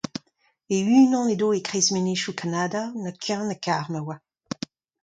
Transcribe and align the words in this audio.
E 0.75 0.77
unan 0.99 1.27
edo 1.35 1.47
e 1.59 1.61
kreiz 1.67 1.87
menezioù 1.95 2.33
Kanada, 2.41 2.81
na 3.03 3.09
kuñv 3.23 3.41
na 3.47 3.55
kar 3.65 3.85
ma 3.91 3.99
oa. 4.07 4.15